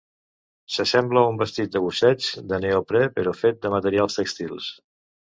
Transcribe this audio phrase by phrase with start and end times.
[0.75, 4.71] S'assembla a un vestit de busseig de neoprè però fet de materials tèxtils.